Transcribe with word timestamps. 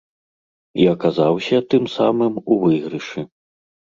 І 0.85 0.85
аказаўся, 0.93 1.57
тым 1.75 1.83
самым, 1.97 2.33
у 2.55 2.57
выйгрышы. 2.65 3.21